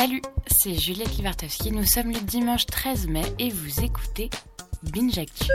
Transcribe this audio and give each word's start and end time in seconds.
Salut, 0.00 0.22
c'est 0.46 0.72
Juliette 0.72 1.14
Livartowski. 1.18 1.72
Nous 1.72 1.84
sommes 1.84 2.10
le 2.10 2.20
dimanche 2.20 2.64
13 2.64 3.08
mai 3.08 3.20
et 3.38 3.50
vous 3.50 3.84
écoutez 3.84 4.30
Binge 4.82 5.18
Actu. 5.18 5.50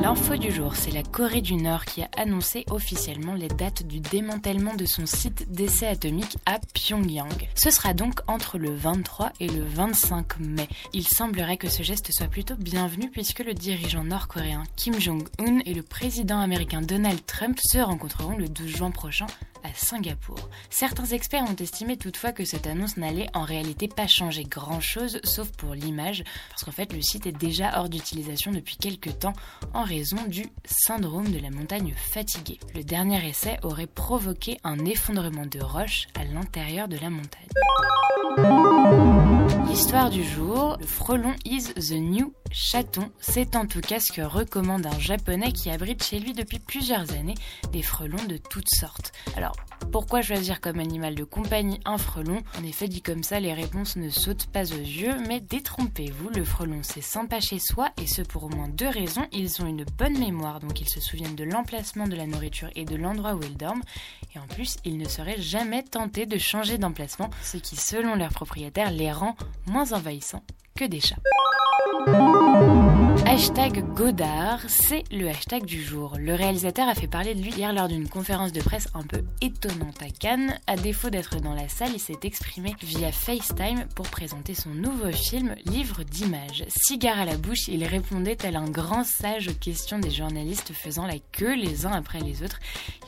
L'info 0.00 0.36
du 0.36 0.52
jour, 0.52 0.76
c'est 0.76 0.92
la 0.92 1.02
Corée 1.02 1.40
du 1.40 1.54
Nord 1.56 1.84
qui 1.84 2.02
a 2.02 2.08
annoncé 2.16 2.64
officiellement 2.70 3.34
les 3.34 3.48
dates 3.48 3.82
du 3.82 3.98
démantèlement 3.98 4.74
de 4.74 4.84
son 4.86 5.04
site 5.04 5.50
d'essai 5.50 5.88
atomique 5.88 6.36
à 6.46 6.60
Pyongyang. 6.74 7.48
Ce 7.56 7.70
sera 7.70 7.92
donc 7.92 8.20
entre 8.28 8.56
le 8.56 8.72
23 8.72 9.32
et 9.40 9.48
le 9.48 9.64
25 9.64 10.38
mai. 10.38 10.68
Il 10.92 11.08
semblerait 11.08 11.56
que 11.56 11.68
ce 11.68 11.82
geste 11.82 12.12
soit 12.12 12.28
plutôt 12.28 12.54
bienvenu 12.56 13.10
puisque 13.10 13.40
le 13.40 13.54
dirigeant 13.54 14.04
nord-coréen 14.04 14.62
Kim 14.76 15.00
Jong-un 15.00 15.58
et 15.66 15.74
le 15.74 15.82
président 15.82 16.38
américain 16.38 16.82
Donald 16.82 17.26
Trump 17.26 17.58
se 17.60 17.78
rencontreront 17.78 18.36
le 18.36 18.48
12 18.48 18.68
juin 18.68 18.90
prochain 18.92 19.26
à 19.64 19.74
Singapour. 19.74 20.48
Certains 20.70 21.06
experts 21.06 21.44
ont 21.44 21.56
estimé 21.56 21.96
toutefois 21.96 22.32
que 22.32 22.44
cette 22.44 22.66
annonce 22.66 22.96
n'allait 22.96 23.28
en 23.34 23.42
réalité 23.42 23.88
pas 23.88 24.06
changer 24.06 24.44
grand-chose, 24.44 25.20
sauf 25.24 25.50
pour 25.52 25.74
l'image, 25.74 26.24
parce 26.50 26.64
qu'en 26.64 26.72
fait 26.72 26.92
le 26.92 27.02
site 27.02 27.26
est 27.26 27.32
déjà 27.32 27.78
hors 27.78 27.88
d'utilisation 27.88 28.52
depuis 28.52 28.76
quelques 28.76 29.18
temps 29.18 29.34
en 29.74 29.82
raison 29.82 30.18
du 30.26 30.46
syndrome 30.64 31.30
de 31.30 31.38
la 31.38 31.50
montagne 31.50 31.94
fatiguée. 31.96 32.58
Le 32.74 32.84
dernier 32.84 33.28
essai 33.28 33.58
aurait 33.62 33.86
provoqué 33.86 34.58
un 34.64 34.84
effondrement 34.84 35.46
de 35.46 35.60
roches 35.60 36.06
à 36.14 36.24
l'intérieur 36.24 36.88
de 36.88 36.98
la 36.98 37.10
montagne. 37.10 37.48
L'histoire 39.78 40.10
du 40.10 40.24
jour, 40.24 40.76
le 40.80 40.86
frelon 40.86 41.36
is 41.44 41.72
the 41.74 41.92
new 41.92 42.34
chaton, 42.50 43.12
c'est 43.20 43.54
en 43.54 43.64
tout 43.64 43.80
cas 43.80 44.00
ce 44.00 44.10
que 44.10 44.22
recommande 44.22 44.84
un 44.84 44.98
japonais 44.98 45.52
qui 45.52 45.70
abrite 45.70 46.02
chez 46.02 46.18
lui 46.18 46.32
depuis 46.32 46.58
plusieurs 46.58 47.12
années 47.12 47.36
des 47.72 47.82
frelons 47.82 48.24
de 48.28 48.38
toutes 48.38 48.68
sortes. 48.68 49.12
Alors, 49.36 49.54
pourquoi 49.90 50.22
choisir 50.22 50.60
comme 50.60 50.78
animal 50.78 51.14
de 51.14 51.24
compagnie 51.24 51.80
un 51.84 51.98
frelon? 51.98 52.42
En 52.58 52.64
effet, 52.64 52.88
dit 52.88 53.02
comme 53.02 53.22
ça, 53.22 53.40
les 53.40 53.54
réponses 53.54 53.96
ne 53.96 54.10
sautent 54.10 54.46
pas 54.46 54.72
aux 54.72 54.78
yeux, 54.78 55.16
mais 55.26 55.40
détrompez-vous, 55.40 56.30
le 56.30 56.44
frelon 56.44 56.80
c'est 56.82 57.00
sympa 57.00 57.40
chez 57.40 57.58
soi 57.58 57.90
et 58.02 58.06
ce 58.06 58.22
pour 58.22 58.44
au 58.44 58.48
moins 58.48 58.68
deux 58.68 58.88
raisons. 58.88 59.26
Ils 59.32 59.62
ont 59.62 59.66
une 59.66 59.84
bonne 59.84 60.18
mémoire, 60.18 60.60
donc 60.60 60.80
ils 60.80 60.88
se 60.88 61.00
souviennent 61.00 61.36
de 61.36 61.44
l'emplacement 61.44 62.06
de 62.06 62.16
la 62.16 62.26
nourriture 62.26 62.70
et 62.76 62.84
de 62.84 62.96
l'endroit 62.96 63.34
où 63.34 63.42
ils 63.42 63.56
dorment, 63.56 63.82
et 64.34 64.38
en 64.38 64.46
plus, 64.46 64.76
ils 64.84 64.98
ne 64.98 65.08
seraient 65.08 65.40
jamais 65.40 65.82
tentés 65.82 66.26
de 66.26 66.38
changer 66.38 66.78
d'emplacement, 66.78 67.30
ce 67.42 67.56
qui, 67.56 67.76
selon 67.76 68.14
leur 68.14 68.30
propriétaire, 68.30 68.90
les 68.90 69.12
rend 69.12 69.36
moins 69.66 69.92
envahissants 69.92 70.42
que 70.76 70.84
des 70.84 71.00
chats. 71.00 71.16
Hashtag 73.26 73.84
Godard, 73.94 74.60
c'est 74.68 75.04
le 75.10 75.28
hashtag 75.28 75.64
du 75.64 75.82
jour. 75.82 76.16
Le 76.18 76.34
réalisateur 76.34 76.88
a 76.88 76.94
fait 76.94 77.06
parler 77.06 77.34
de 77.34 77.42
lui 77.42 77.52
hier 77.52 77.72
lors 77.72 77.88
d'une 77.88 78.08
conférence 78.08 78.52
de 78.52 78.60
presse 78.60 78.88
un 78.94 79.02
peu 79.02 79.22
étonnante 79.40 80.02
à 80.02 80.10
Cannes. 80.10 80.58
À 80.66 80.76
défaut 80.76 81.10
d'être 81.10 81.36
dans 81.40 81.54
la 81.54 81.68
salle, 81.68 81.92
il 81.94 82.00
s'est 82.00 82.18
exprimé 82.22 82.74
via 82.82 83.12
FaceTime 83.12 83.86
pour 83.94 84.08
présenter 84.08 84.54
son 84.54 84.70
nouveau 84.70 85.12
film 85.12 85.54
Livre 85.66 86.02
d'images. 86.02 86.64
Cigare 86.68 87.20
à 87.20 87.24
la 87.24 87.36
bouche, 87.36 87.68
il 87.68 87.84
répondait 87.84 88.36
tel 88.36 88.56
un 88.56 88.68
grand 88.68 89.04
sage 89.04 89.48
aux 89.48 89.54
questions 89.54 89.98
des 89.98 90.10
journalistes 90.10 90.72
faisant 90.72 91.06
la 91.06 91.18
queue 91.32 91.54
les 91.54 91.86
uns 91.86 91.92
après 91.92 92.20
les 92.20 92.42
autres. 92.42 92.58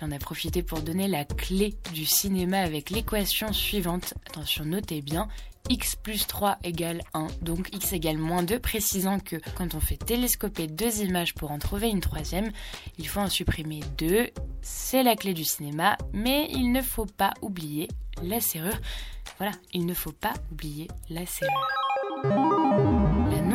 Il 0.00 0.04
en 0.04 0.12
a 0.12 0.18
profité 0.18 0.62
pour 0.62 0.80
donner 0.80 1.08
la 1.08 1.24
clé 1.24 1.74
du 1.92 2.04
cinéma 2.04 2.60
avec 2.60 2.90
l'équation 2.90 3.52
suivante. 3.52 4.14
Attention, 4.28 4.64
notez 4.64 5.02
bien, 5.02 5.28
x 5.68 5.96
plus 5.96 6.26
3 6.26 6.58
égale 6.64 7.02
1, 7.14 7.26
donc 7.42 7.68
x 7.72 7.92
égale 7.92 8.18
moins 8.18 8.42
2, 8.42 8.58
précisant 8.58 9.18
que 9.18 9.36
quand 9.56 9.74
on 9.74 9.80
fait 9.80 9.96
télescoper 9.96 10.66
deux 10.66 11.02
images 11.02 11.34
pour 11.34 11.50
en 11.50 11.58
trouver 11.58 11.88
une 11.88 12.00
troisième, 12.00 12.50
il 12.98 13.06
faut 13.06 13.20
en 13.20 13.28
supprimer 13.28 13.80
deux. 13.98 14.30
C'est 14.62 15.02
la 15.02 15.16
clé 15.16 15.34
du 15.34 15.44
cinéma, 15.44 15.96
mais 16.12 16.48
il 16.50 16.72
ne 16.72 16.82
faut 16.82 17.06
pas 17.06 17.34
oublier 17.42 17.88
la 18.22 18.40
serrure. 18.40 18.78
Voilà, 19.38 19.52
il 19.72 19.86
ne 19.86 19.94
faut 19.94 20.12
pas 20.12 20.34
oublier 20.50 20.88
la 21.08 21.24
serrure. 21.26 22.69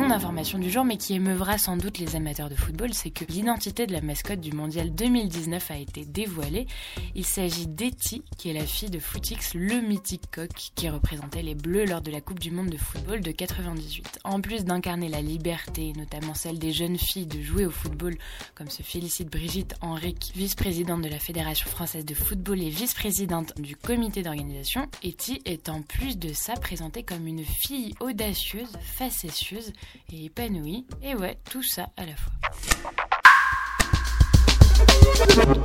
Non-information 0.06 0.60
du 0.60 0.70
jour, 0.70 0.84
mais 0.84 0.98
qui 0.98 1.14
émeuvra 1.14 1.58
sans 1.58 1.76
doute 1.76 1.98
les 1.98 2.14
amateurs 2.14 2.48
de 2.48 2.54
football, 2.54 2.94
c'est 2.94 3.10
que 3.10 3.24
l'identité 3.24 3.88
de 3.88 3.92
la 3.92 4.00
mascotte 4.00 4.40
du 4.40 4.52
mondial 4.52 4.94
2019 4.94 5.68
a 5.72 5.78
été 5.78 6.04
dévoilée. 6.04 6.68
Il 7.16 7.24
s'agit 7.24 7.66
d'Etty, 7.66 8.22
qui 8.38 8.50
est 8.50 8.52
la 8.52 8.64
fille 8.64 8.88
de 8.88 9.00
Footix, 9.00 9.54
le 9.54 9.80
mythique 9.80 10.30
coq 10.30 10.52
qui 10.76 10.88
représentait 10.88 11.42
les 11.42 11.56
Bleus 11.56 11.86
lors 11.86 12.02
de 12.02 12.12
la 12.12 12.20
Coupe 12.20 12.38
du 12.38 12.52
Monde 12.52 12.70
de 12.70 12.76
football 12.76 13.20
de 13.20 13.32
98. 13.32 14.20
En 14.22 14.40
plus 14.40 14.64
d'incarner 14.64 15.08
la 15.08 15.20
liberté, 15.20 15.92
notamment 15.96 16.34
celle 16.34 16.60
des 16.60 16.72
jeunes 16.72 16.98
filles 16.98 17.26
de 17.26 17.42
jouer 17.42 17.66
au 17.66 17.72
football, 17.72 18.16
comme 18.54 18.70
se 18.70 18.84
félicite 18.84 19.28
Brigitte 19.28 19.74
Henrique, 19.80 20.30
vice-présidente 20.36 21.02
de 21.02 21.08
la 21.08 21.18
Fédération 21.18 21.68
française 21.68 22.04
de 22.04 22.14
football 22.14 22.62
et 22.62 22.70
vice-présidente 22.70 23.60
du 23.60 23.74
comité 23.74 24.22
d'organisation, 24.22 24.86
Etty 25.02 25.42
est 25.46 25.68
en 25.68 25.82
plus 25.82 26.16
de 26.16 26.32
ça 26.32 26.54
présentée 26.54 27.02
comme 27.02 27.26
une 27.26 27.44
fille 27.44 27.92
audacieuse, 27.98 28.70
facétieuse 28.80 29.72
et 30.12 30.26
épanouie. 30.26 30.86
Et 31.02 31.14
ouais, 31.14 31.38
tout 31.50 31.62
ça 31.62 31.88
à 31.96 32.06
la 32.06 32.16
fois. 32.16 32.32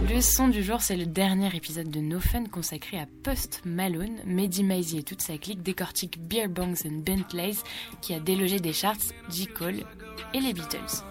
Le 0.10 0.22
son 0.22 0.48
du 0.48 0.64
jour, 0.64 0.82
c'est 0.82 0.96
le 0.96 1.06
dernier 1.06 1.54
épisode 1.56 1.90
de 1.90 2.00
No 2.00 2.20
Fun 2.20 2.46
consacré 2.46 3.00
à 3.00 3.06
Post 3.24 3.62
Malone. 3.66 4.20
Mehdi 4.26 4.64
Maizy 4.64 5.00
et 5.00 5.04
toute 5.04 5.22
sa 5.22 5.38
clique 5.38 5.62
décortiquent 5.62 6.20
Beer 6.20 6.48
Bongs 6.48 6.86
and 6.86 7.04
Bentleys 7.06 7.58
qui 8.02 8.14
a 8.14 8.20
délogé 8.20 8.60
des 8.60 8.74
charts 8.74 8.96
J. 9.30 9.48
Cole 9.48 9.84
et 10.34 10.40
les 10.40 10.54
Beatles. 10.54 11.04